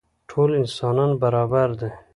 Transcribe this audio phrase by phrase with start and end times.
[0.29, 1.89] ټول انسانان برابر دي.